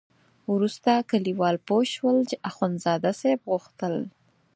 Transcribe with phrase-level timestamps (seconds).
[0.53, 3.95] وروسته کلیوال پوه شول چې اخندزاده صاحب غوښتل.